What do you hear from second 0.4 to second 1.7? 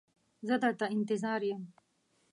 زه در ته انتظار یم.